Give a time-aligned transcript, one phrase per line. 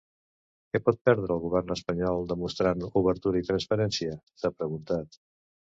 [0.75, 5.25] Què pot perdre el govern espanyol demostrant obertura i transparència?, s’ha preguntat.